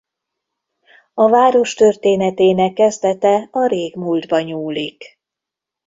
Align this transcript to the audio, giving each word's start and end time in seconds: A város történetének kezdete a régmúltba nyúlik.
A 1.13 1.29
város 1.29 1.73
történetének 1.73 2.73
kezdete 2.73 3.47
a 3.51 3.67
régmúltba 3.67 4.39
nyúlik. 4.39 5.19